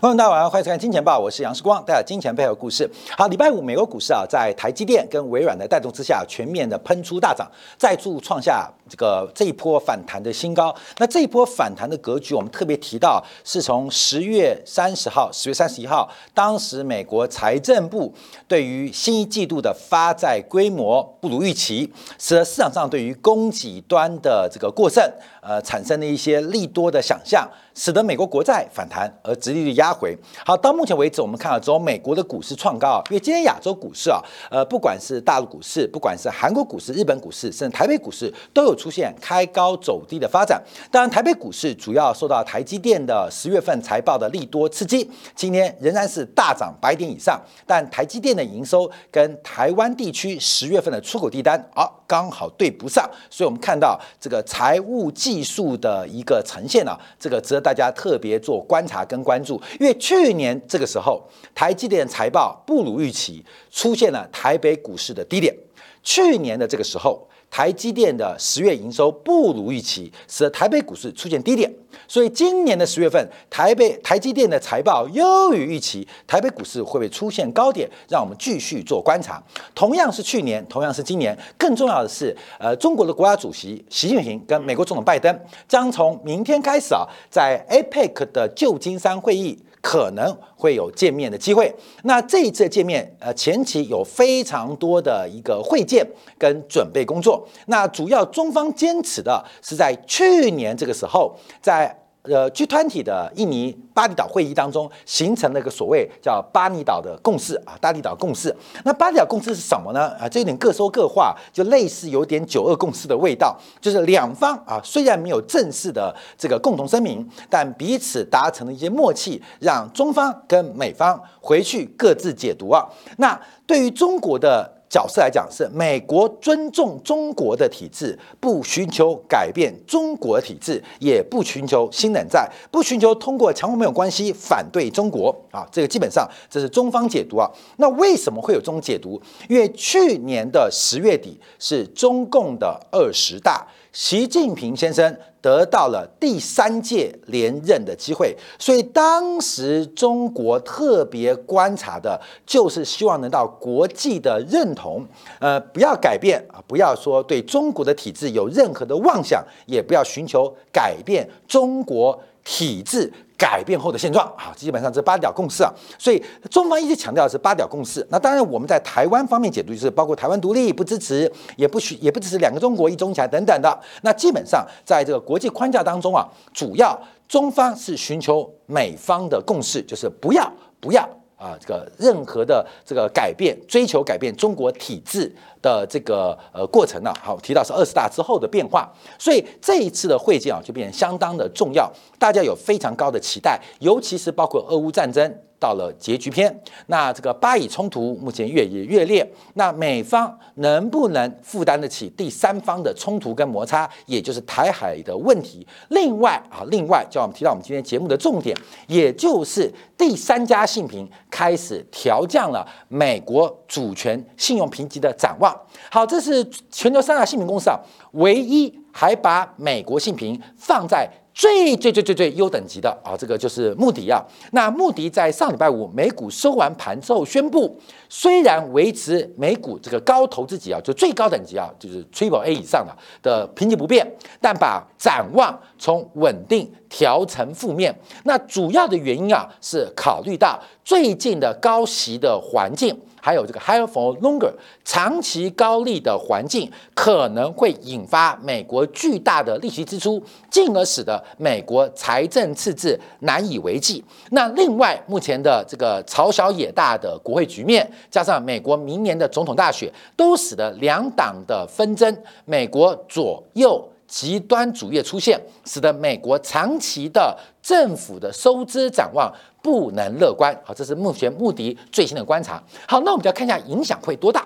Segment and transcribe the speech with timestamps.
[0.00, 2.90] 欢迎大家晚上欢迎收看《金钱报》，我是杨世光，带来金钱背后故事。
[3.18, 10.74] 好，礼拜五美国股市啊，在台积电跟微软的带动之下，全面的喷出大涨，再度创下这个这一波反弹的新高。
[10.96, 18.10] 那这一波反弹的格局，我们特别提到，是从十月三十号、十月三十一号，当时美国财政部
[18.48, 25.04] 对于新一季度的发债规模不如预期，使得市场上对于供给端的这个过剩，
[25.42, 27.46] 呃，产生了一些利多的想象。
[27.80, 30.14] 使得美国国债反弹，而直利率压回。
[30.44, 40.62] 好，到目前为止，我们看到只有美国的股市创高啊，因为今天亚洲股市啊，呃，不管是大陆股市，不管是韩国股市、日本股市，甚至台北股市，都有出现开高走低的发展。
[40.90, 47.40] 当然，台北股市主要受到台积电的十月份财报的利多刺激，今天仍然是大涨百点以上。
[47.66, 61.22] 但台积电的营收跟台湾地区十月份的出口订单啊，刚好对不上，所以我们看到这个财务技术的一个呈现呢，这个值得大家特别做观察跟关注，因为去年这个时候，
[61.54, 65.54] 台积电财报不如预期，出现了台北股市的低点。
[66.02, 67.29] 去年的这个时候。
[67.50, 71.70] 台积电的十月营收不如预期，使得台北股市出现低点。
[72.06, 77.88] 所以今年的十月份，台北台积电的财报优于预期，台北股市会不会出现高点？
[78.08, 79.42] 让我们继续做观察。
[79.74, 85.36] 同样是去年，同样是今年，更重要的是，呃，中国的国家主席习近平跟美国总统拜登
[85.68, 89.58] 将从明天开始啊，在 APEC 的旧金山会议。
[89.80, 91.74] 可能会有见面的机会。
[92.04, 96.06] 那这一次见面，呃，前期有非常多的一个会见
[96.38, 97.46] 跟准备工作。
[97.66, 101.96] 那主要中方坚持的是在去年这个时候，在。
[102.22, 108.54] 呃 G 团体的印尼巴厘岛会议当中，形成了一个所谓叫巴厘岛的共识啊，巴厘岛共识。
[108.84, 110.08] 那巴厘岛共识是什么呢？
[110.18, 122.86] 啊，这有点各说各话，就类似有点九二共识的味道，就是两方啊，虽然没有正式的这个共同声明，但彼此达成了一些默契，让中方跟美方回去各自解读啊。
[123.16, 124.79] 那对于中国的。
[124.90, 135.64] 角色来讲是美国尊重中国的体制，不寻求改变中国体制，也不寻求新冷战，不寻求通过强或没有关系反对中国啊。
[135.70, 137.48] 这个基本上这是中方解读啊。
[137.76, 139.22] 那为什么会有这种解读？
[139.48, 143.64] 因为去年的十月底是中共的二十大。
[143.92, 155.04] 习近平先生得到了第三届连任的机会，所以当时中国特别观察的就是希望能到国际的认同，
[155.38, 163.12] 呃，不要改变啊，不要说对中国的体制有任何的妄想，也不要寻求改变中国体制。
[163.40, 168.06] 改变后的现状啊，基本上这八点共识啊，所以中方一直强调的是八点共识。
[168.10, 173.80] 那当然我们在台湾方面解读就是包括台湾独立不支持，也不许也不支持两个中国一中起来等等的。
[174.02, 181.08] 那基本上在这个国际框架当中啊，主要中方是寻求美方的共识，就是不要不要。
[181.40, 195.34] 啊，这个任何的这个改变，追求改变中国体制的这个呃过程呢，好提到是二十大之后的变化，所以这一次的会见啊，就变得相当的重要，大家有非常高的期待，尤其是包括俄乌战争。
[195.60, 205.64] 到了结局篇，那这个巴以冲突目前越演越烈，那美方能不能负担得起第三方的冲突跟摩擦，也就是台海的问题？
[205.90, 208.56] 另外啊，另外叫我们提到我们今天节目的重点，
[208.86, 215.54] 也就是第三家信评开始调降了美国主权信用评级的展望。
[215.90, 217.78] 好，这是全球三大信评公司啊，
[218.12, 221.06] 唯一还把美国信评放在。
[221.40, 224.22] 最最最最最优等级的啊，这个就是穆迪啊。
[224.52, 227.74] 那穆迪在上礼拜五美股收完盘之后宣布，
[228.10, 234.06] 虽然维持美股这个高投资级啊，就最高等级啊，就是 Triple A 以上的的评级不变，
[234.38, 237.98] 但把展望从稳定调成负面。
[238.24, 242.94] 那主要的原因啊，是考虑到最近的高息的环境。
[243.20, 244.52] 还有这个 higher for longer
[244.84, 254.02] 长期高利的环境，可能会引发美国巨大的利息支出，进而使得美国财政赤字难以为继。
[254.30, 263.86] 那另外，目前的这个朝小野大的国会局面，加上美国明年的总统大选，都使得两党的纷争，美国左右。
[264.10, 270.52] 极端主义出现，使得美国长期的政府的收支展望不能乐观。
[270.64, 272.60] 好，这是目前穆迪最新的观察。
[272.88, 274.44] 好，那我们就要看一下影响会多大，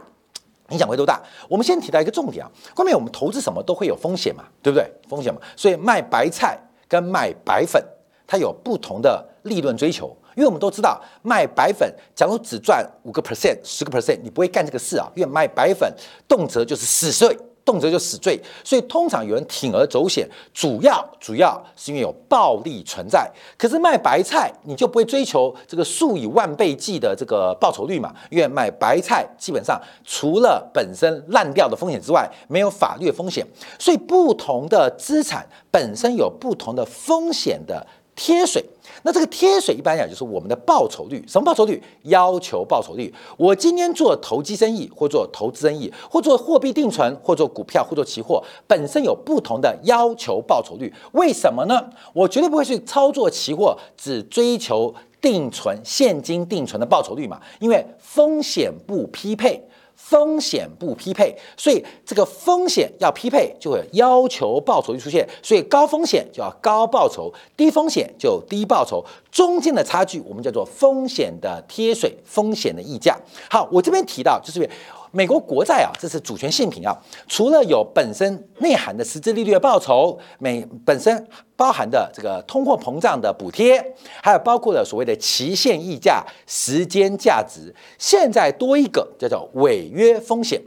[0.69, 1.19] 影响会多大。
[1.49, 4.87] 我们先提到一个重点啊，关键我们投资什么都会有风险嘛，对不对？
[5.09, 7.83] 风险嘛，所以卖白菜跟卖白粉，
[8.27, 10.15] 它有不同的利润追求。
[10.37, 15.11] 因为我们都知道，卖白粉，假如只赚五个 percent、十个 percent，你不会干这个事啊。
[15.15, 15.91] 因为卖白粉，
[16.29, 17.35] 动辄就是死税。
[17.65, 23.31] 动辄就死罪，所以通常有人铤而走险，主要主要是因为有暴利存在。
[23.57, 28.15] 可是卖白菜，你就不会追求这个数以万倍计的这个报酬率嘛？
[28.31, 33.47] 因为卖白菜基本上除了本身烂掉的风险之外，没有法律风险。
[33.79, 38.65] 所以不同的资产本身有不同的风险的贴水。
[39.07, 41.83] 那这个贴水一般讲就是我们的报酬率，什么报酬率？
[42.05, 43.13] 要求报酬率。
[43.37, 50.91] 我今天做投机生意，或做投资生意，或做货币定存，或做股票，或做期货，本身有不同的要求报酬率。
[51.13, 51.91] 为什么呢？
[52.15, 59.63] 我绝对不会去操作期货，只追求定存现金定存的报酬率嘛，因为风险不匹配。
[59.97, 65.27] 风险不匹配，所以这个风险要匹配，就会要求报酬率出现。
[65.43, 73.19] 所以高风险就要高报酬，低风险就低报酬，中间的差距我们叫做风险的贴水，风险的溢价。
[73.51, 74.69] 好，我这边提到就是。
[75.15, 76.93] 美国国债啊，这是主权性品啊。
[77.29, 83.81] 除了有本身内涵的实质利率的报酬，美本身包含的这个通货膨胀的补贴，
[84.21, 87.73] 还有包括了所谓的期限溢价、时间价值。
[87.97, 90.61] 现在多一个叫做违约风险，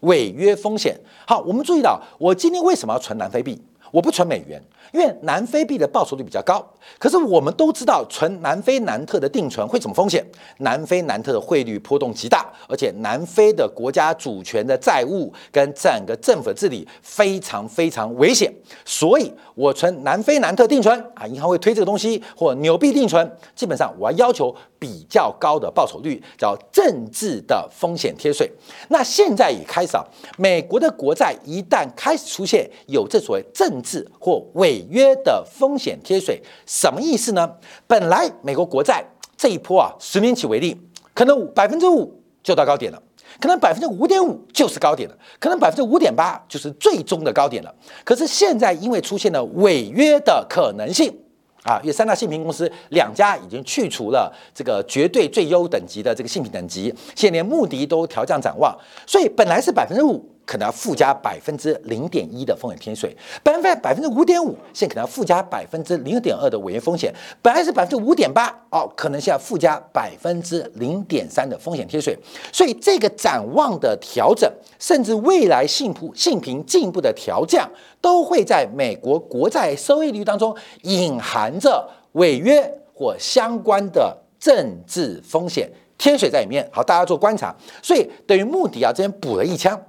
[0.00, 0.98] 违约风险。
[1.26, 3.62] 好，我们注意到，我今天为什么要存南非币？
[3.92, 4.60] 我不存美元，
[4.92, 6.66] 因为南非币的报酬率比较高。
[6.98, 10.24] 可是我们都知道，存南非南特的定存会什么风险？
[10.58, 18.52] 南非南特的汇率波动极大，而且南非的国家主权的债务跟整个政府治理非常非常危险。
[18.84, 28.50] 所以，我存南非南特定存啊，银行会推这个东西，或纽币定存，基本上我要要求比较高的报酬率，叫政治的风险贴税。
[28.88, 30.04] 那现在已开始啊，
[30.36, 37.48] 美国的国债一旦开始出现有这所谓政治或违约的风险贴水，什么意思呢？
[37.86, 39.04] 本来美国国债
[39.36, 40.76] 这一波啊，十年期为例，
[41.14, 43.00] 可能百分之五就到高点了，
[43.38, 47.72] 可能百分之五点五就是高点了，可能百分之五点八就是最终的高点了。
[48.02, 51.16] 可是现在因为出现了违约的可能性
[51.64, 58.76] 啊，因为三大信评公司两家已经去除了这个绝对最优等级的这个信评等级，现在连穆迪都调降展望，
[59.06, 60.28] 所以本来是百分之五。
[60.44, 72.18] 可能要附加百分之零点一的风险天税，百分百分之五点五，现在可能要附加百分之零点二的违约风险，本来是百分之五点八，哦，可能现在附加百分之零点三的风险贴税，
[72.52, 82.62] 所以这个展望的调整，甚至未来信普信评进一步的调降，都会在美国国债收益率当中隐含着违约
[82.92, 86.68] 或相关的政治风险贴水在里面。
[86.72, 89.80] 好，大家做观察，所以等于穆迪啊这边补了一枪。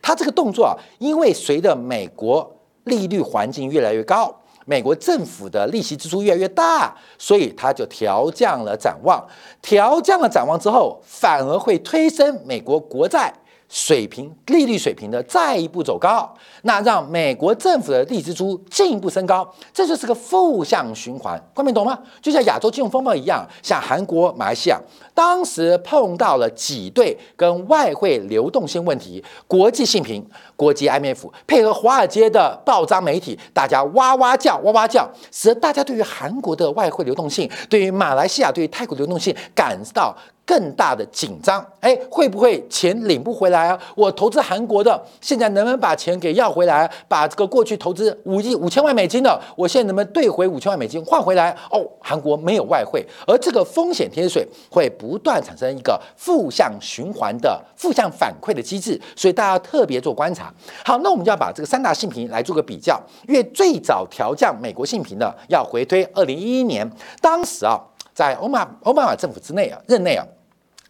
[0.00, 4.34] 他这个动作啊，因为随着美国利率环境越来越高，
[4.64, 9.24] 美国政府的利息支出越来越大，所以他就调降了展望。
[9.60, 13.32] 调降了展望之后，反而会推升美国国债。
[13.68, 16.32] 水平利率水平的再一步走高，
[16.62, 21.40] 那让美国政府的利支出进一步升高，这就是个负向循环。
[21.52, 21.98] 观众懂吗？
[22.22, 24.80] 就像亚洲金融风暴一样，像韩国、马来西亚
[25.14, 30.24] 当时碰到了挤兑跟外汇流动性问题，国际性评、
[30.54, 40.16] 国际 IMF 配合华尔街的报章媒体，大家哇哇叫、哇哇叫，使得大家对于韩国的外汇流动性、对于马来西亚、对于泰国流动性感到。
[40.46, 43.78] 更大的紧张，哎，会不会钱领不回来啊？
[43.96, 46.88] 我投资韩国的，现在能不能把钱给要回来？
[47.08, 51.50] 把这个过去投资五亿五千万美金的，我现在能不能兑回五千万美金换回来？
[51.72, 60.54] 哦，韩国没有外汇，而这个风险贴水会不断产生一个负向循环的负向反馈的机制，所以大家特别做观察。
[60.84, 66.88] 好，那我们就要把这个三大信评来做个比较，因为最早调降美国信评的要回推二零一一年，
[67.20, 67.80] 当时啊，
[68.14, 70.24] 在奥马奥巴马政府之内啊任内啊。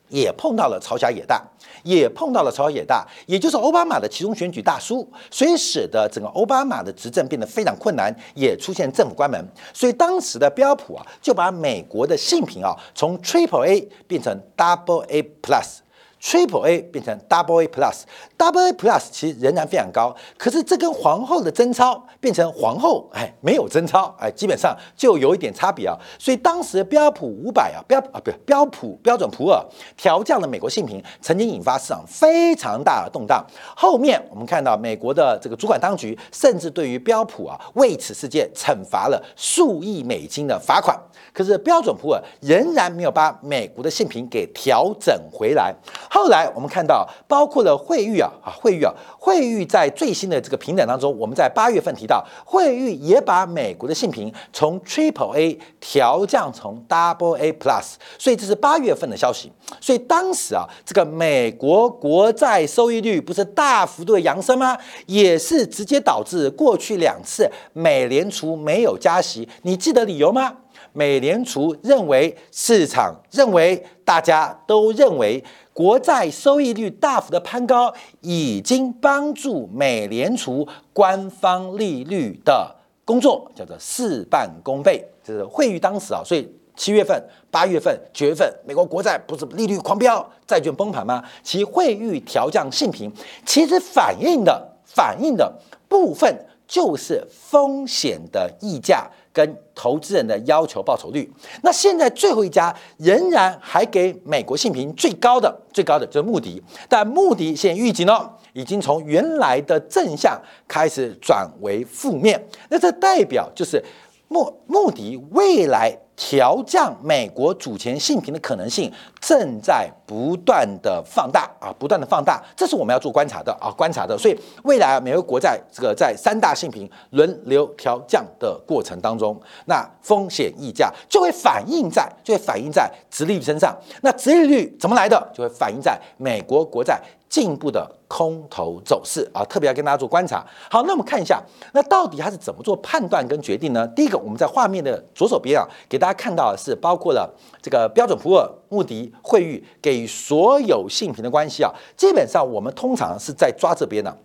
[0.08, 1.42] 也碰到了朝霞野大，
[1.82, 9.42] 也碰到了朝霞野大，也就是奥巴马的其中选举大输，所以使得整个奥巴马的执政变得非常困难，也出现政府关门。
[9.72, 15.78] 所以当时的标普啊，就把美国的信评啊从 Triple A 变成 Double A Plus。
[16.26, 25.97] Triple A 变成 Double A Plus，Double A Plus 其实仍然非常高，可是这跟皇后的贞操变成皇后，哎，没有贞操，哎，基本上就有一点差别啊。
[26.18, 29.64] 所以当时标普五百啊，标啊不标普标准普尔
[29.97, 33.47] 调降了美国信评，曾经引发市场非常大的动荡。
[33.76, 40.99] 后面我们看到美国的这个主管当局甚至对于标普啊为此事件惩罚了数亿美金的罚款，
[41.33, 45.73] 可是标准普尔仍然没有把美国的信评给调整回来。
[46.16, 59.52] 后来我们看到，包括了惠誉啊啊，惠誉啊，惠誉在最新的这个评等当中，我们在八月份提到，惠誉也把美国的信评从 Triple A 调降成 Double A Plus，所以这是八月份的消息。
[59.78, 64.75] 所以当时啊，这个美国国债收益率不是大幅度的扬升吗？
[65.04, 70.54] 也是直接导致过去两次美联储没有加息，你记得理由吗？
[70.94, 75.44] 美联储认为，市场认为，大家都认为，
[75.76, 77.92] 国债收益率大幅的攀高，
[78.23, 85.06] 已经帮助美联储官方利率的工作叫做事半功倍。
[85.23, 91.23] 这是会议当时啊，所以七月份、八月份、九月份，美国国债不是利率狂飙，债券崩盘吗？
[91.42, 93.12] 其会议调降性平，
[93.45, 95.52] 其实反映的反映的
[95.87, 96.35] 部分
[96.66, 99.06] 就是风险的溢价。
[99.37, 101.31] 跟投资人的要求报酬率，
[101.62, 113.85] 那现在最后一家仍然还给美国信评最高的最高的就是穆迪，但穆迪现在预警了，已经从原来的正向开始转为负面，那这代表就是
[114.28, 115.95] 穆穆迪未来。
[116.16, 124.16] 调降美国主权信评的可能性正在不断的放大啊，不断的放大，这是我们要做观察的啊，观察的。
[124.16, 133.76] 所以未来啊美国国债这个在三大信评轮流调降的过程当中，那风险溢价就会反映在就会反映在殖利率身上。
[134.02, 135.30] 那殖利率怎么来的？
[135.35, 137.00] 就会反映在美国国债。
[137.28, 140.46] 进一步的空头走势啊，特别要跟大家做观察。
[140.70, 143.86] 好，那我们看一下，那到底它是怎么做判断跟决定呢？
[143.88, 147.28] 第一个，我们在画面的左手边啊，给大家看到的是包括了
[147.60, 151.72] 这个标准普尔、穆迪、惠誉给所有性评的关系啊。
[151.96, 154.16] 基本上我们通常是在抓这边呢，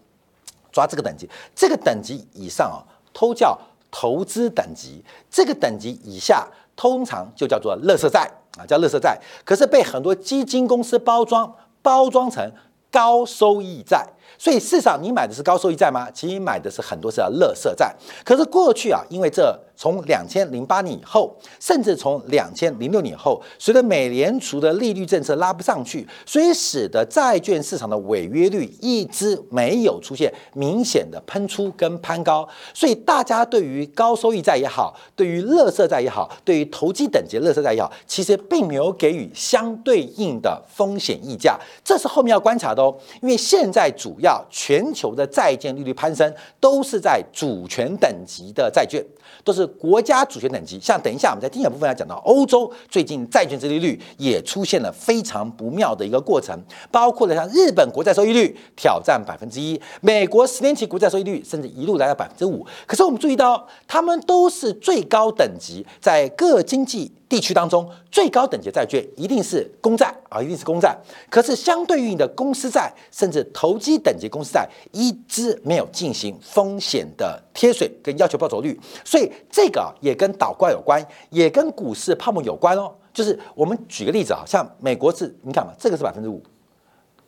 [0.71, 3.59] 抓这个等级，这个等级以上啊，都叫
[3.89, 9.19] 投资等级；这个等级以下，通常就叫做垃圾债啊，叫垃圾债。
[9.43, 12.51] 可是被很多基金公司包装包装成。
[12.91, 14.05] 高收益债，
[14.37, 16.11] 所以市场你买的是高收益债吗？
[16.11, 17.95] 其实你买的是很多是叫乐色债。
[18.25, 19.57] 可是过去啊，因为这。
[19.81, 32.47] 从两千零八年以后，甚至从两千零六年以后，随着美联储的利率政策拉不上去，所以使得债券市场的违约率一直没有出现明显的喷出跟攀高。
[32.75, 41.59] 所以大家对于高收益债也好，对于乐色债也好，对于投机等级乐色债也好，其实并没有给予相对应的风险溢价。
[41.83, 49.03] 这是后面要观察的哦，因为现在主要全球的债券利率攀升，都是在主权等级的债券。
[49.43, 56.57] 都是国家主权等级，像等一下我们在精选部分要讲到，欧洲最近债券殖利率也出现了非常不妙的一个过程，
[56.91, 62.65] 包括了像日本国债收益率挑战百分之一，美国十年期国债收益率甚至一路来到百分之五。
[62.85, 67.11] 可是我们注意到，他们都是最高等级，在各经济。
[67.31, 70.93] 地区当中最高等级债券一定是公债啊，一定是公债。
[71.29, 78.79] 可是相对应的公司债，甚至投机等级公司债，一直没有进行风险的贴水跟要求报酬率。
[79.03, 82.93] 所以这个也跟倒挂有关，也跟股市泡沫有关哦。
[83.13, 86.41] 就是我们举个例子啊，像美国是，你看嘛，这个是百分之五，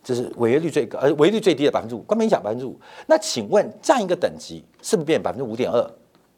[0.01, 2.79] 这是违约率最高，呃，违约率最低的百分之五，关门影响百分之五。
[3.07, 5.85] 那请问这样一个等级是不是变百分之五点二？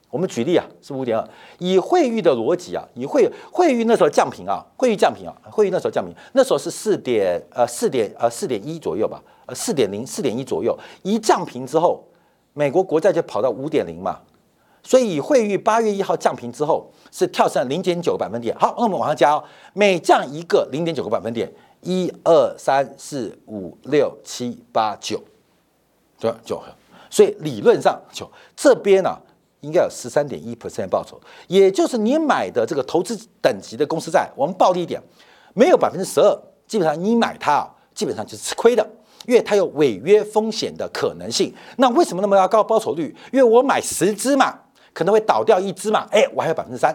[0.10, 1.30] 我们举例啊，是五点二。
[1.60, 10.76] 以汇率的逻辑啊，以汇汇率那时候降频啊，汇率降频啊，汇率那时候降频，那时候是四点呃四点呃四点一左右吧，呃四点零四点一左右。
[11.04, 12.04] 一降频之后，
[12.56, 14.20] 美国国债就跑到五点零嘛。
[14.82, 18.58] 所以汇率八月一号降平之后，是跳上零点九个百分点。
[18.58, 19.44] 好，那我们往上加哦，
[19.74, 25.24] 每降一个零点九个百分点，一二三四五六七八九，
[26.20, 26.60] 对九。
[27.12, 29.16] 所以理论上就这边呢。
[29.62, 35.02] 应该有十三点一 percent 报酬，也就是你买的这个投资等级的公司债，我们暴利一点，
[35.56, 38.88] 没有百分之十二，基本上你买它啊，基本上就是吃亏的，
[39.28, 41.54] 因为它有违约风险的可能性。
[41.78, 43.16] 那为什么那么要高报酬率？
[43.32, 44.58] 因为我买十只嘛，
[44.94, 46.94] 可能会倒掉一只嘛，哎，我还有百分之三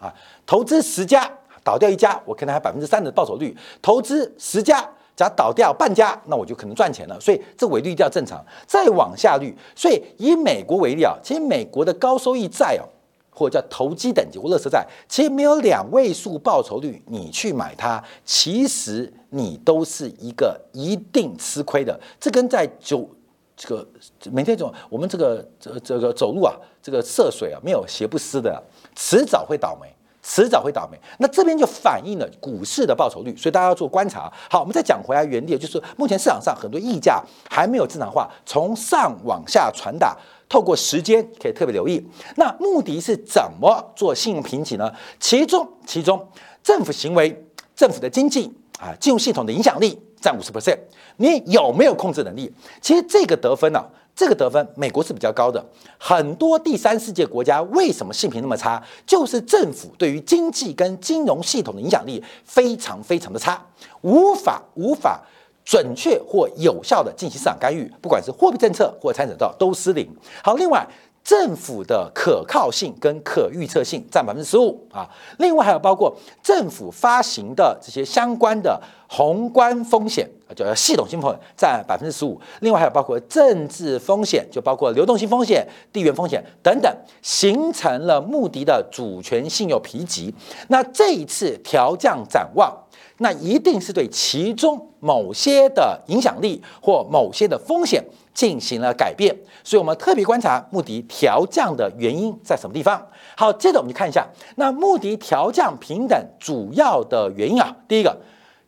[0.00, 0.12] 啊，
[0.46, 1.30] 投资十家
[1.64, 4.88] 倒掉一家，我可能还百分之三的报酬率，投资十家。
[5.14, 7.20] 假如倒掉半家，那我就可能赚钱了。
[7.20, 9.54] 所以这违率一定要正常，再往下率。
[9.76, 12.88] 所以以美国为例啊，其实美国的高收益债哦，
[13.34, 21.98] 或者叫投机等级或乐色债，其实没有两位数报酬率，你去买它，其实你都是一个一定吃亏的。
[22.20, 23.08] 这跟在九
[23.56, 23.86] 这个
[24.30, 28.62] 每天种我们这个这这个走路啊，这个涉水啊，没有鞋不湿的，
[28.94, 29.88] 迟早会倒霉。
[30.24, 34.32] 迟早会倒霉，那这边就反映了股市的报酬率，所以大家要做观察。
[34.48, 37.20] 好，我们再讲回来原地，就是目前市场上很多溢价
[37.50, 40.16] 还没有正常化，从上往下传达，
[40.52, 42.06] 透过时间可以特别留意。
[42.36, 44.92] 那目的是怎么做信用评级呢？
[45.18, 46.28] 其中，其中
[46.62, 47.42] 政府行为、
[47.74, 49.98] 政府的经济啊，金融系统的影响力。
[50.20, 50.78] 占五十 percent，
[51.16, 52.52] 你有没有控制能力？
[52.80, 55.64] 其实这个得分呢，这个得分美国是比较高的。
[55.98, 58.80] 很多第三世界国家为什么信评那么差？
[59.04, 63.60] 就是政府对于经济跟金融系统的影响力非常非常的差，
[64.02, 65.20] 无法无法
[65.64, 70.08] 准确或有效的进行市场干预，不管是货币政策或参者到都失灵。
[70.42, 70.86] 好，另外。
[71.24, 86.92] 政府的可靠性跟可预测性占百分之十五啊，另外还有包括政府发行的这些相关的宏观风险啊，叫系统性风险占百分之十五，另外还有包括政治风险，就包括流动性风险、地缘风险等等，
[87.22, 90.34] 形成了穆迪的主权信用评级。
[90.70, 92.76] 那这一次调降展望，
[93.18, 98.04] 那一定是对其中某些的影响力或某些的风险。
[98.34, 99.30] 进行了改变，
[99.62, 103.06] 所以我们特别观察穆迪调降的原因在什么地方。
[103.36, 104.26] 好，接着我们去看一下，
[104.56, 108.16] 那穆迪调降平等主要的原因啊，第一个，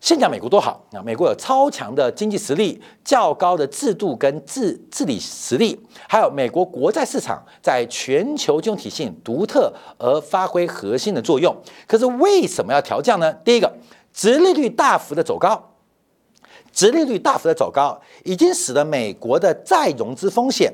[0.03, 11.57] 先讲美国多好啊，美国有超强的经济实力、较高的制度跟治治理实力，还有美国国债市场在全球金融体系独特而发挥核心的作用。
[11.87, 13.33] 可是为什么要调降呢？
[13.43, 13.74] 第一个，
[14.15, 15.73] 殖利率大幅的走高。
[16.73, 20.73] 殖利率大幅的走高，已经使得美国的再融资风险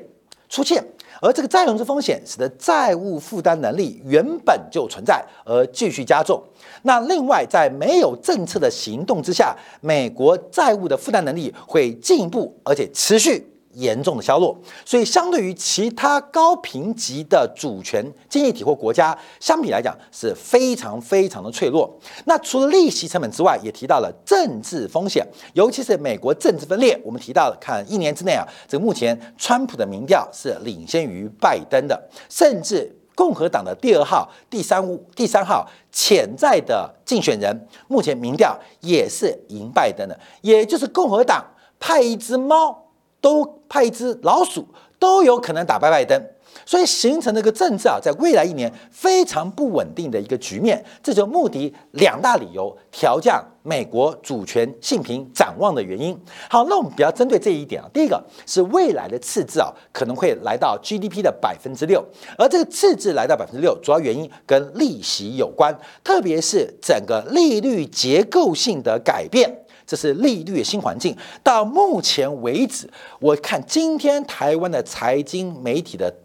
[0.49, 0.83] 出现，
[1.21, 6.41] 而这个再融资风险使得债务负担能力原本就存在，而继续加重。
[6.81, 13.50] 那另外，在没有政策的行动之下，美国债务的负担能力会进一步而且持续。
[13.73, 21.91] 严重的削弱，所以相对于其他高评级的主权经济体或国家相比来讲，是非常非常的脆弱。
[22.25, 26.99] 那除了利息成本之外，也提到了政治风险，尤其是美国政治分裂。
[27.03, 41.45] 我们提到了，看一年之内啊，这个目前川普的民调是领先于拜登的，甚至共和党的第二号、第三第三号潜在的竞选人，目前民调也是赢拜登的，也就是共和党
[41.79, 42.80] 派一只猫。
[43.21, 44.67] 都派一只老鼠
[44.99, 46.19] 都有可能打败拜登，
[46.65, 50.83] 所以形成了一个政治啊，在未来一年非常不稳定的一个局面。
[51.01, 56.19] 这就目的两大理由调降美国主权信评展望的原因。
[56.49, 62.03] 好，那我们比较针对这一点啊，第一个是未来的赤字啊可能会来到 GDP 的百分之六，
[62.37, 69.63] 而这个赤字来到百分之六，主要原因跟利息有关，特别是整个利率结构性的改变。
[69.91, 71.13] 这是利率新环境。
[71.43, 76.15] 到目前为止，我看今天台湾的财经媒体的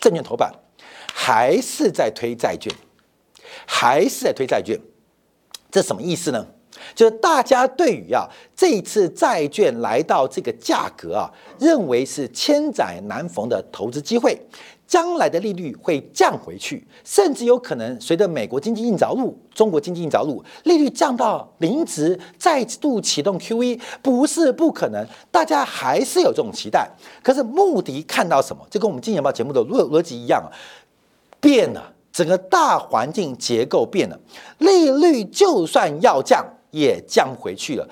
[0.00, 0.50] 证券头版
[1.12, 2.72] 还是在推债券，
[3.66, 4.80] 还是在推债券。
[5.70, 6.46] 这什么意思呢？
[6.94, 14.40] 就是大家对于啊这一次债券来到这个价格啊，认为是千载难逢的投资机会。
[14.86, 25.04] 将来的利率会降回去，甚至有可能随着美国经济硬着陆、中国经济硬着陆，利率降到零值，再度启动 QE 不是不可能。
[25.32, 26.88] 大家还是有这种期待。
[27.20, 28.64] 可是穆迪看到什么？
[28.70, 30.48] 就跟我们《金钱报》节目的逻逻辑一样，
[31.40, 34.16] 变了，整个大环境结构变了，
[34.58, 37.88] 利率就算要降，也降回去了。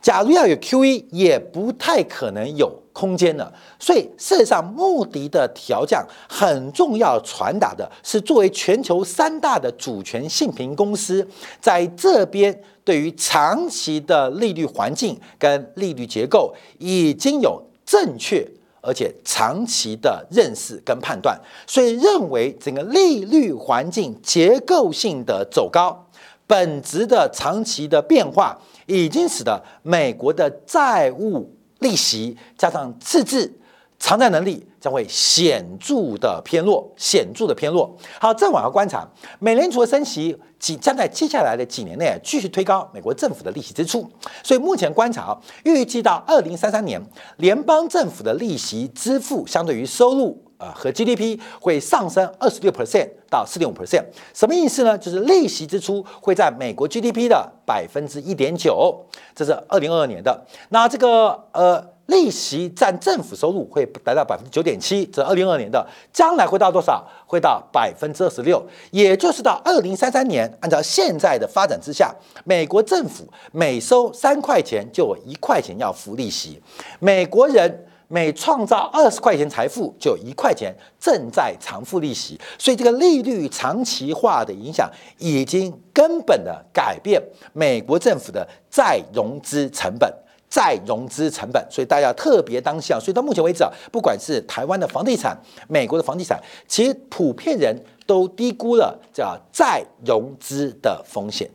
[0.00, 3.52] 假如要有 QE，也不太可能有空间了。
[3.80, 11.26] 所以，事实上，穆迪的调降很重要，传达的是作为全球三大的主权信评公司，
[11.60, 18.48] 在这边对于长期的利率环境跟利率结构已经有正确
[18.80, 26.06] 而且长期的认识跟判断，所以认为整个利率环境结构性的走高，
[26.48, 28.58] 本质的长期的变化。
[28.90, 33.60] 已经使得美国的债务利息加上赤字
[33.98, 37.94] 偿债能力将会显著的偏弱，显著的偏弱。
[38.18, 39.06] 好，再往下观察，
[39.38, 44.10] 美联储的升息即将在接下来的几年内继续推高美国政府的利息支出。
[44.42, 46.98] 所以目前观察，预计到二零三三年，
[47.36, 50.47] 联邦政府的利息支付相对于收入。
[50.58, 54.98] 啊，和 GDP 会上升二十六 percent 到四点五 percent，什么意思呢？
[54.98, 60.44] 就是利息支出会在美国 GDP 的百分之一点九，这是二零二二年的。
[60.70, 65.86] 那这个呃，利息占政府收入会达到百分之九点七，这是二零二二年的。
[66.12, 67.06] 将来会到多少？
[67.24, 72.12] 会到百分之二十六，也就是到二零三三年，按照现在的发展之下，
[72.44, 76.60] 美国政府每收三块钱就有一块钱要付利息，
[76.98, 77.84] 美国人。
[78.08, 90.10] 每创造二十块钱财富，就一块钱正在偿付利息，所以这个利率长期化的影响已经根本的改变美国政府的再融资成本，
[90.48, 92.98] 再融资成本，所以大家特别当下。
[92.98, 101.48] 所以到目前为止啊，不管是台湾的房地产、美国的房地产，其实普遍人都低估了叫再融资的风险。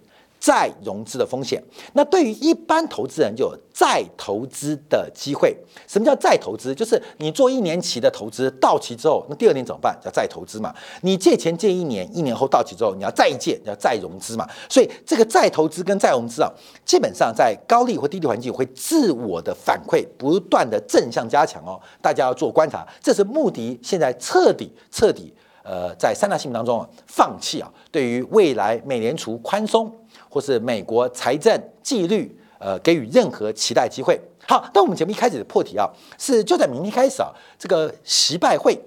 [0.43, 1.63] 再融资的风险。
[1.93, 5.55] 那对于一般投资人就有再投资的机会。
[5.87, 6.75] 什么叫再投资？
[6.75, 9.97] 就是你做一年期的投资到期之后，那第二年怎么办？
[10.03, 10.75] 叫再投资嘛。
[11.03, 14.45] 你借钱借一年，一年后到期之后，你要再借，要再融资嘛。
[14.67, 16.51] 所以这个再投资跟再融资啊，
[16.83, 21.79] 基本上在高利或低利环境会自我的反馈不断的正向加强哦。
[22.01, 29.91] 大家要做观察，这是穆迪现在彻底彻底呃在三大新闻当中啊放弃啊，对于未来美联储宽松
[30.29, 34.19] 或是美国财政纪律呃给予任何期待机会。
[34.45, 38.77] 好，但我们节目一开始的破题啊，是就在明天开始啊，这个习拜会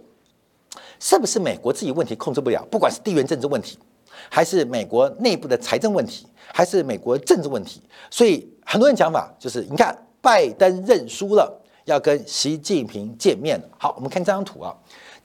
[1.00, 2.62] 是不是美国自己问题控制不了？
[2.70, 3.78] 不管是地缘政治问题，
[4.28, 11.50] 还是美国内部的财政问题，还是美国政治问题，所以很多人讲法就是，你看拜登认输了，
[11.86, 14.76] 要跟习近平见面好，我们看这张图啊，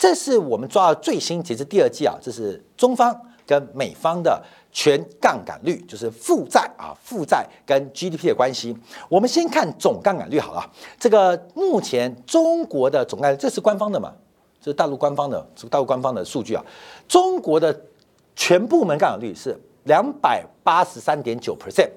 [0.01, 4.41] 这是我们抓到最新截至第二季啊，这是中方跟美方的。
[4.73, 8.73] 全杠杆率就是负债啊，负债跟 GDP 的关系。
[9.09, 10.65] 我们先看总杠杆率好了。
[10.97, 14.13] 这个目前中国的总杠杆，这是官方的嘛？
[14.61, 16.63] 这是大陆官方的，这个大陆官方的数据啊。
[17.05, 17.81] 中国的
[18.33, 21.89] 全部门杠杆率是两百八十三点九 percent，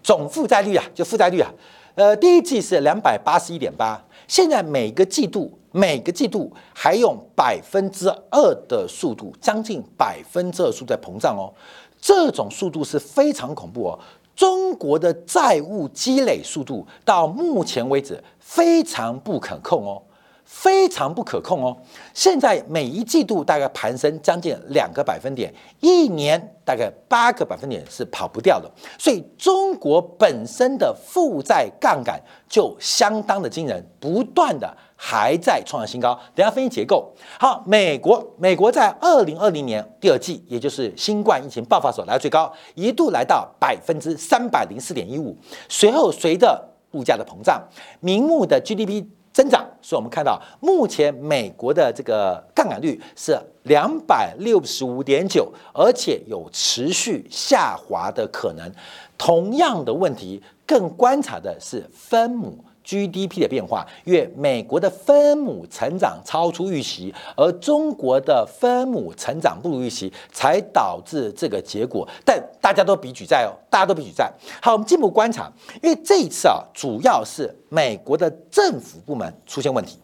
[0.00, 1.52] 总负债率啊，就负债率啊，
[1.96, 11.52] 呃，第一季是两百八十一点八，现在每个季度每个季度还用百分之二的速度，将近百分之二速在膨胀哦。
[12.00, 13.98] 这种速度是非常恐怖哦！
[14.34, 20.02] 中国的债务积累速度到目前为止非常不可控哦，
[20.46, 21.76] 非常不可控哦。
[22.14, 28.70] 现在每一季度大概攀升将近两个百分点，一年大概八个百分点是跑不掉的。
[28.98, 34.74] 所以中国本身的负债杠杆就相当的惊人，不断的。
[34.98, 36.18] 还在创新高。
[36.34, 37.12] 等下分析结构。
[37.38, 45.36] 好，美国，美国在二零二零年第二季，也就是新冠疫情爆发所来到最高，一度来到百分之三百零四点一五。
[45.68, 47.62] 随后随着物价的膨胀，
[48.00, 49.04] 明目的 GDP
[49.36, 58.72] 增长，所以我们看到目前美国的这个杠杆率是两百六十五点九，而且有持续下滑的可能。
[59.18, 62.64] 同样的问题，更观察的是分母。
[62.86, 72.08] GDP 的变化，因为美国的分母成长超出预期，而中国的分母成长不如预期，才导致这个结果。
[72.24, 74.32] 但大家都比举债哦，大家都比举债。
[74.62, 79.98] 好，我们进一步观察，因为这一次啊，主要是美国的政府部门出现问题。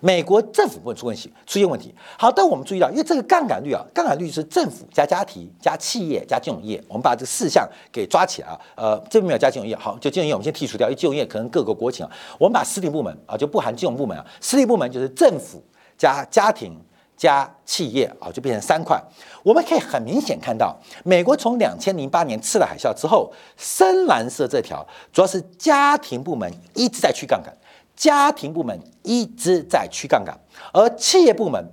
[0.00, 1.94] 美国政府部分出问题，出现问题。
[2.18, 8.60] 好，但我们注意到，因为这个杠杆率啊，杠杆率是政府加家庭加企业加金融业，我们把这四项给抓起来啊。
[8.74, 12.12] 呃，这边没有加金融业，好，就金融业我们先剔除掉，因为金融业可能各个国情啊。
[12.38, 15.62] 我们把私立部门啊，就不含金融部门啊，私立部门就是政府
[15.96, 16.76] 加家庭
[17.16, 19.00] 加企业啊，就变成三块。
[19.42, 27.54] 我们可以很明显看到，美国从两千零八年次贷海啸之后，深蓝色这条主要是家庭部门一直在去杠杆。
[27.96, 30.38] 家庭部门一直在去杠杆，
[30.72, 31.64] 而企业部门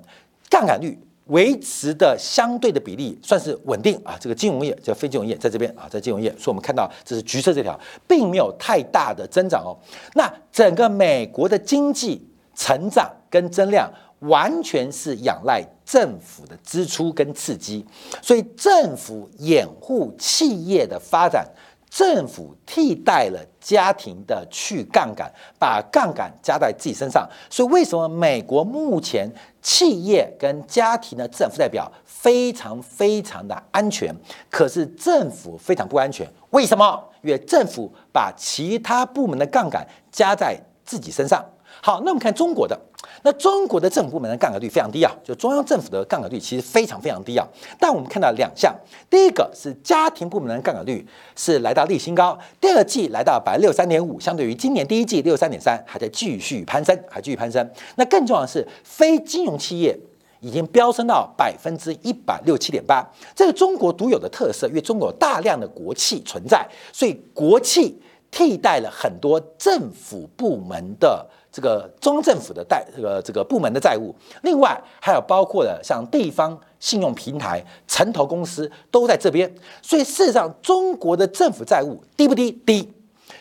[0.49, 4.17] 杠杆率维持的相对的比例算是稳定啊。
[4.19, 9.75] 这个金融业叫非金融业在这边啊，在金融业，所以我们看到这是橘色这条，并没有太大的增长哦。
[10.15, 12.25] 那整个美国的经济
[12.55, 17.85] 成长跟增量完全是仰赖政府的支出跟刺激，
[18.21, 21.45] 所以政府掩护企业的发展。
[21.89, 27.27] 政府替代了家庭的去杠杆，把杠杆加在自己身上。
[27.49, 29.29] 所以，为什么美国目前
[29.61, 34.15] 企业跟家庭的资产负债表非常非常的安全，
[34.49, 36.25] 可是政府非常不安全？
[36.51, 37.03] 为什么？
[37.21, 41.43] 因为政府把其他部门的杠杆加在自己身上。
[41.81, 42.79] 好，那我们看中国的。
[43.23, 47.45] 那中国的政府部门的杠杆率非常低啊，就中央政府的杠杆率其实非常非常低啊。
[47.79, 48.73] 但我们看到两项，
[49.09, 57.69] 第一个是家庭部门的杠杆率是来到历新高，第二季来到百分之六三点五，相对于今年第一季六三点三，还在继续攀升，还继续攀升。
[57.95, 59.97] 那更重要的是，非金融企业
[60.39, 71.25] 已经飙升到百分之一百六七点八，这是中国独有的特色，因为中国有大量的国企存在，所以国企替代了很多政府部门的。
[71.51, 82.51] 这个中央政府的贷，这个这个部门的债务，另外还有包括了像地方信用平台、城投公司都在这边，所以事实上中国的政府债务低不低？
[82.51, 82.93] 低。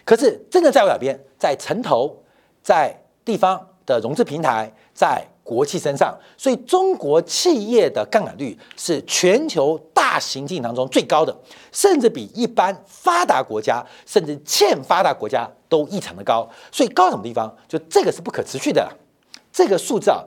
[0.04, 1.18] 可是真的债务哪边？
[1.38, 2.22] 在城投，
[2.62, 5.26] 在地方的融资平台，在。
[5.46, 11.34] 国企身上，所以中国企业的杠杆率是全球大型经济当中最高的，
[11.70, 16.50] 甚至比一般发达国家甚至欠发达国家都异常的高。
[16.72, 17.54] 所以高什么地方？
[17.68, 18.92] 就这个是不可持续的。
[19.52, 20.24] 这个数字啊，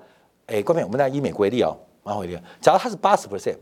[0.48, 2.42] 哎，各位，我们来以美国为例哦，蛮好一点。
[2.62, 3.58] 假如它是八十 percent，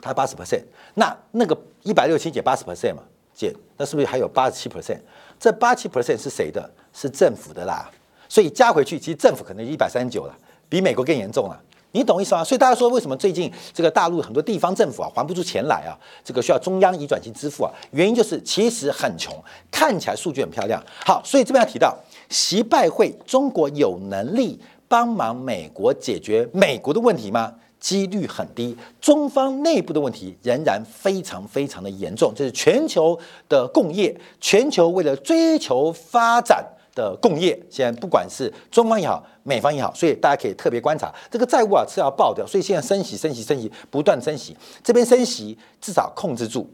[0.00, 4.98] 它八十 percent，那那个一百六七减八十 percent 嘛，减那是不是还有八十七 percent？
[5.38, 6.68] 这八七 percent 是谁的？
[6.92, 7.88] 是政府的啦。
[8.34, 10.36] 所以加回去，其实政府可能一百三十九了，
[10.68, 11.56] 比美国更严重了。
[11.92, 12.42] 你懂意思吗？
[12.42, 15.94] 所以大家说为什么最近这个大陆很多地方政府啊还不出钱来啊？
[16.24, 17.70] 这个需要中央移转型支付啊？
[17.92, 19.32] 原因就是其实很穷，
[19.70, 20.82] 看起来数据很漂亮。
[21.06, 21.96] 好，所以这边要提到，
[22.28, 27.54] 习拜会，中国有能力帮忙美国解决美国的问题吗？
[27.78, 28.76] 几率很低。
[29.00, 33.16] 中方内部的问题仍然非常非常的严重，这是全球
[33.48, 36.66] 的共业，全球为了追求发展。
[36.94, 44.56] 的共业，现在不管是中方也好，美方也好，所以大家可以特别观察这个债务啊是要爆掉，所以现在升息、升息、升息，不断升息。
[44.82, 46.70] 这边升息至少控制住，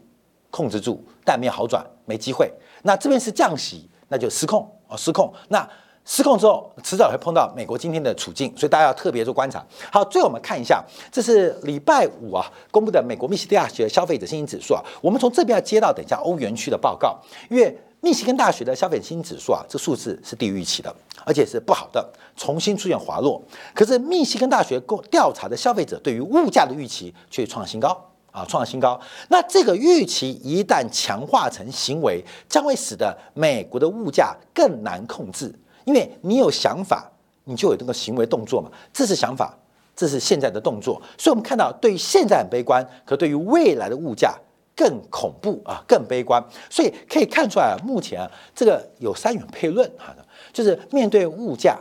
[0.51, 2.51] 控制住，但没有好转，没机会。
[2.83, 5.33] 那这边是降息，那就失控啊，失控。
[5.49, 5.67] 那
[6.05, 9.65] 失控之后，迟早会碰到美国今天的处境，所以大家要特别做观察。
[9.91, 17.75] 好，最后我们看一下，这是礼拜五啊公布的美国密西根大学消费者信心指数啊，我们从这边要接到等一下欧元区的报告，因为。
[18.03, 22.03] 密西根大学的消费新指数啊，这数字是低于预期的，而且是不好的，
[22.35, 23.39] 重新出现滑落。
[23.75, 24.79] 可是密西根大学
[25.11, 27.95] 调查的消费者对于物价的预期却创新高
[28.31, 28.99] 啊，创新高。
[29.29, 35.53] 那这个预期一旦强化成行为，将会使得美国的物价更难控制。
[35.85, 37.07] 因为你有想法，
[37.43, 39.55] 你就有这个行为动作嘛，这是想法，
[39.95, 40.99] 这是现在的动作。
[41.19, 44.35] 所以我们看到，对于现在很悲观，可对于未来的物价。
[44.81, 50.11] 更恐怖啊，更悲观，所以可以看出来，目前啊，这个有三元悖论哈，
[50.51, 51.77] 就是面对物价、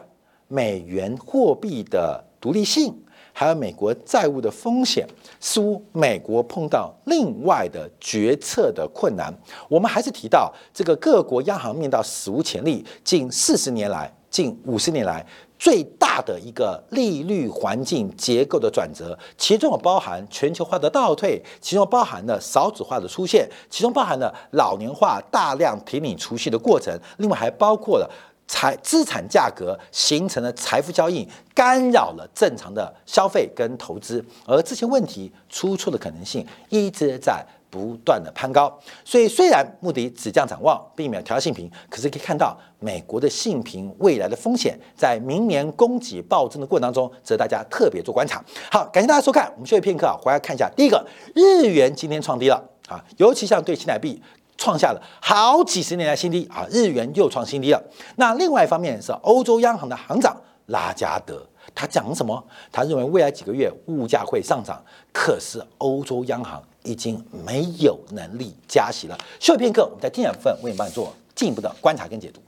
[0.48, 2.94] 美元货币的独立性，
[3.32, 5.08] 还有美国债务的风险，
[5.40, 9.32] 似乎美国碰到另外的决策的困难。
[9.66, 15.24] 我们还是提到这个各国央行面到史无前例，近四十年来，近五十年来。
[15.60, 28.10] 最大的一个利率环境结构的转折，其中包含全球化的倒退，其中包含了少子化的出现，其中包含了老年化大量提领储蓄的过程，另外还包括了
[28.48, 37.44] 财资产价格形成了财富交易，干扰了正常的消费跟投资，而这些问题出错的可能性一直在。
[37.70, 48.44] 不断的攀高，所以虽然穆迪只降展望，避免调性平，可是可以看到美国的性平未来的风险，在明年供给暴增的过程当中，值得大家特别做观察。
[48.70, 50.68] 好，感谢大家收看，我们休息片刻啊，回来看一下。
[50.76, 54.20] 第一个，日元今天创低了啊，尤其像对新台币
[54.58, 57.80] 创下了好几十年来新低啊，日元又创新低了。
[58.16, 61.46] 那另外一方面是欧洲央行的行长拉加德。
[61.72, 62.42] 他讲什么？
[62.72, 69.18] 他认为未来几个月物价会上涨，可是欧洲央行已经没有能力加息了。
[69.38, 72.40] 休息片刻，我们在第二部分为你帮你做进一步的观察跟解读。